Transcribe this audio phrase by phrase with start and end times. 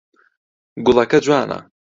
[0.85, 1.59] گوڵەکە جوانە.